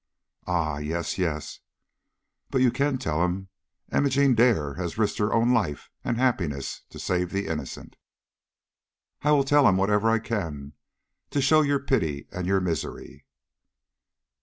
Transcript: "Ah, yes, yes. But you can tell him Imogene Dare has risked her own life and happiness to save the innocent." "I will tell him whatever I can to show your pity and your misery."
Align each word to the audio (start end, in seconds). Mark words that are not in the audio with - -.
"Ah, 0.47 0.79
yes, 0.79 1.19
yes. 1.19 1.59
But 2.49 2.61
you 2.61 2.71
can 2.71 2.97
tell 2.97 3.23
him 3.23 3.49
Imogene 3.91 4.33
Dare 4.33 4.73
has 4.73 4.97
risked 4.97 5.19
her 5.19 5.31
own 5.31 5.53
life 5.53 5.91
and 6.03 6.17
happiness 6.17 6.81
to 6.89 6.97
save 6.97 7.29
the 7.29 7.45
innocent." 7.45 7.95
"I 9.21 9.29
will 9.31 9.43
tell 9.43 9.67
him 9.67 9.77
whatever 9.77 10.09
I 10.09 10.17
can 10.17 10.73
to 11.29 11.39
show 11.39 11.61
your 11.61 11.79
pity 11.85 12.27
and 12.31 12.47
your 12.47 12.61
misery." 12.61 13.27